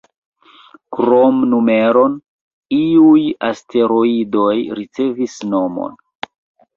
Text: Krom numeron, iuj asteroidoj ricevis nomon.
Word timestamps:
Krom 0.95 1.41
numeron, 1.49 2.15
iuj 2.77 3.25
asteroidoj 3.49 4.55
ricevis 4.81 5.37
nomon. 5.51 5.95